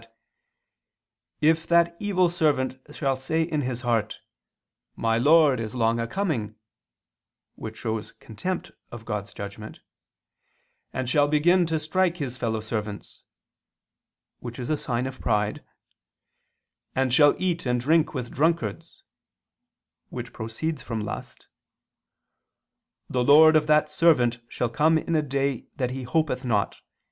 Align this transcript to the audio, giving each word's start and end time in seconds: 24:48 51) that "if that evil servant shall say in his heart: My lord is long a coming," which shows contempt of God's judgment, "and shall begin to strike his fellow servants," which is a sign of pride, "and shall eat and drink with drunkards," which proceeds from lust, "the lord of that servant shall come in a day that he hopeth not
24:48 0.01 0.07
51) 1.41 1.43
that 1.43 1.47
"if 1.51 1.67
that 1.67 1.95
evil 1.99 2.27
servant 2.27 2.81
shall 2.91 3.15
say 3.15 3.43
in 3.43 3.61
his 3.61 3.81
heart: 3.81 4.17
My 4.95 5.19
lord 5.19 5.59
is 5.59 5.75
long 5.75 5.99
a 5.99 6.07
coming," 6.07 6.55
which 7.53 7.77
shows 7.77 8.11
contempt 8.13 8.71
of 8.91 9.05
God's 9.05 9.31
judgment, 9.31 9.79
"and 10.91 11.07
shall 11.07 11.27
begin 11.27 11.67
to 11.67 11.77
strike 11.77 12.17
his 12.17 12.35
fellow 12.35 12.61
servants," 12.61 13.21
which 14.39 14.57
is 14.57 14.71
a 14.71 14.75
sign 14.75 15.05
of 15.05 15.21
pride, 15.21 15.63
"and 16.95 17.13
shall 17.13 17.35
eat 17.37 17.67
and 17.67 17.79
drink 17.79 18.15
with 18.15 18.31
drunkards," 18.31 19.03
which 20.09 20.33
proceeds 20.33 20.81
from 20.81 21.01
lust, 21.01 21.45
"the 23.07 23.23
lord 23.23 23.55
of 23.55 23.67
that 23.67 23.87
servant 23.87 24.39
shall 24.49 24.67
come 24.67 24.97
in 24.97 25.15
a 25.15 25.21
day 25.21 25.67
that 25.75 25.91
he 25.91 26.01
hopeth 26.05 26.43
not 26.43 26.81